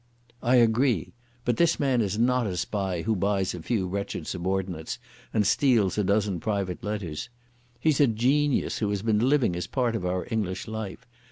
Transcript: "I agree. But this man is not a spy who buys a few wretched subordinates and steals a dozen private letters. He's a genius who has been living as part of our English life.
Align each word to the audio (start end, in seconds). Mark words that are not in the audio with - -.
"I 0.41 0.55
agree. 0.55 1.13
But 1.45 1.57
this 1.57 1.79
man 1.79 2.01
is 2.01 2.17
not 2.17 2.47
a 2.47 2.57
spy 2.57 3.03
who 3.03 3.15
buys 3.15 3.53
a 3.53 3.61
few 3.61 3.85
wretched 3.87 4.25
subordinates 4.25 4.97
and 5.31 5.45
steals 5.45 5.95
a 5.95 6.03
dozen 6.03 6.39
private 6.39 6.83
letters. 6.83 7.29
He's 7.79 7.99
a 7.99 8.07
genius 8.07 8.79
who 8.79 8.89
has 8.89 9.03
been 9.03 9.29
living 9.29 9.55
as 9.55 9.67
part 9.67 9.95
of 9.95 10.03
our 10.03 10.25
English 10.31 10.67
life. 10.67 11.05